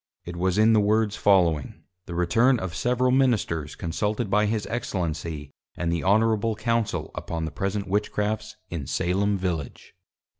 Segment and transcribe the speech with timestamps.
[0.25, 5.51] It was in the Words following: The Return of several Ministers consulted by his Excellency,
[5.77, 9.93] and the Honourable Council, upon the present Witchcrafts in Salem Village.